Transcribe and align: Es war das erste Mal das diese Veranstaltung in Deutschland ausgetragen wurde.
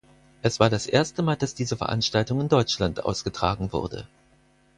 Es 0.41 0.59
war 0.59 0.71
das 0.71 0.87
erste 0.87 1.21
Mal 1.21 1.35
das 1.35 1.53
diese 1.53 1.77
Veranstaltung 1.77 2.41
in 2.41 2.49
Deutschland 2.49 3.05
ausgetragen 3.05 3.71
wurde. 3.71 4.07